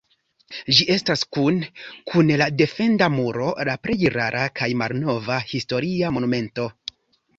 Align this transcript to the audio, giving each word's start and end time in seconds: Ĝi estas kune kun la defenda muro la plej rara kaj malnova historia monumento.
Ĝi 0.75 0.85
estas 0.93 1.23
kune 1.37 1.67
kun 2.13 2.33
la 2.43 2.47
defenda 2.63 3.11
muro 3.17 3.51
la 3.71 3.77
plej 3.85 3.99
rara 4.17 4.45
kaj 4.61 4.71
malnova 4.83 5.41
historia 5.53 6.11
monumento. 6.17 6.67